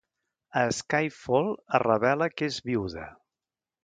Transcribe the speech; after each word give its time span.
A 0.59 0.61
"Skyfall" 0.77 1.51
es 1.79 1.83
revela 1.83 2.29
que 2.35 2.47
és 2.53 2.57
viuda. 2.71 3.05